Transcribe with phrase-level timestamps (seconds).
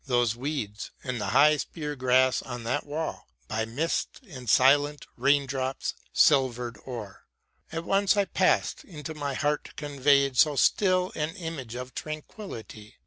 [0.07, 3.27] Those weeds, and the high spear grass on that wall.
[3.47, 7.27] By mist and silent rain drops silver'd o'er.
[7.71, 12.95] As once I passed, into my heart conveyed So still an image of tranquillity.